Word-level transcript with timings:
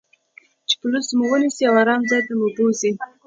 چې 0.67 0.75
پولیس 0.81 1.07
مو 1.17 1.25
و 1.29 1.35
نییسي 1.41 1.63
او 1.69 1.75
آرام 1.81 2.01
ځای 2.09 2.21
ته 2.27 2.33
مو 2.39 2.47
بوزي. 2.55 2.91